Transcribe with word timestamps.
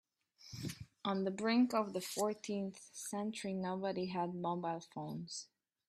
On 1.05 1.25
the 1.25 1.29
brink 1.29 1.75
of 1.75 1.93
the 1.93 2.01
fourteenth 2.01 2.89
century, 2.91 3.53
nobody 3.53 4.07
had 4.07 4.33
mobile 4.33 4.79
phones. 4.81 5.45